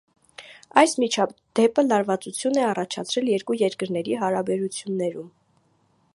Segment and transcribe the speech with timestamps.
[0.81, 5.31] Այս միջադեպը լարվածություն է առաջացրել երկու երկրների հարաբերություններում։